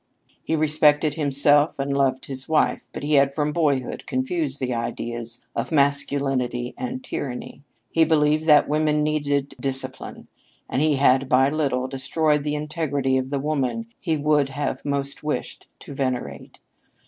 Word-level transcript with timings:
He 0.43 0.55
respected 0.55 1.13
himself 1.13 1.77
and 1.77 1.95
loved 1.95 2.25
his 2.25 2.49
wife, 2.49 2.85
but 2.91 3.03
he 3.03 3.13
had 3.13 3.35
from 3.35 3.53
boyhood 3.53 4.07
confused 4.07 4.59
the 4.59 4.73
ideas 4.73 5.45
of 5.55 5.71
masculinity 5.71 6.73
and 6.75 7.03
tyranny. 7.03 7.61
He 7.91 8.03
believed 8.03 8.47
that 8.47 8.67
women 8.67 9.03
needed 9.03 9.53
discipline, 9.61 10.27
and 10.67 10.81
he 10.81 10.95
had 10.95 11.21
little 11.21 11.29
by 11.29 11.49
little 11.51 11.87
destroyed 11.87 12.43
the 12.43 12.55
integrity 12.55 13.15
of 13.15 13.29
the 13.29 13.39
woman 13.39 13.89
he 13.99 14.17
would 14.17 14.49
have 14.49 14.83
most 14.83 15.23
wished 15.23 15.67
to 15.81 15.93
venerate. 15.93 16.57